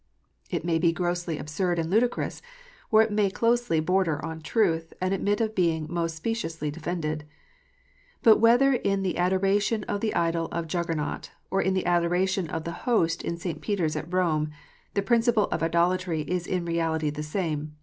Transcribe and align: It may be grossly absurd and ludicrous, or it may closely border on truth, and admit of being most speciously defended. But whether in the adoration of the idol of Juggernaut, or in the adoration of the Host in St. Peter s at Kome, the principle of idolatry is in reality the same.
It 0.49 0.65
may 0.65 0.79
be 0.79 0.91
grossly 0.91 1.37
absurd 1.37 1.77
and 1.77 1.87
ludicrous, 1.91 2.41
or 2.89 3.03
it 3.03 3.11
may 3.11 3.29
closely 3.29 3.79
border 3.79 4.25
on 4.25 4.41
truth, 4.41 4.93
and 4.99 5.13
admit 5.13 5.39
of 5.39 5.53
being 5.53 5.85
most 5.87 6.15
speciously 6.15 6.71
defended. 6.71 7.23
But 8.23 8.37
whether 8.37 8.73
in 8.73 9.03
the 9.03 9.19
adoration 9.19 9.83
of 9.83 10.01
the 10.01 10.15
idol 10.15 10.47
of 10.47 10.65
Juggernaut, 10.65 11.29
or 11.51 11.61
in 11.61 11.75
the 11.75 11.85
adoration 11.85 12.49
of 12.49 12.63
the 12.63 12.79
Host 12.89 13.21
in 13.21 13.37
St. 13.37 13.61
Peter 13.61 13.85
s 13.85 13.95
at 13.95 14.09
Kome, 14.09 14.49
the 14.95 15.03
principle 15.03 15.45
of 15.51 15.61
idolatry 15.61 16.21
is 16.21 16.47
in 16.47 16.65
reality 16.65 17.11
the 17.11 17.21
same. 17.21 17.75